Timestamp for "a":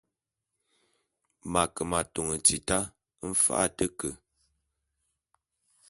3.67-3.73